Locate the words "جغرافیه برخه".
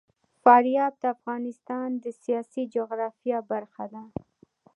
2.75-3.85